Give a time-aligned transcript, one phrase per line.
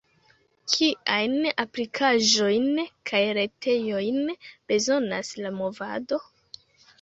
[0.75, 2.79] Kiajn aplikaĵojn
[3.11, 4.19] kaj retejojn
[4.73, 6.21] bezonas la movado?